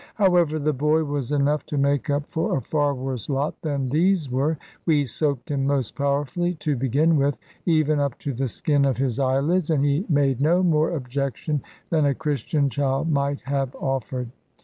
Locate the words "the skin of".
8.33-8.97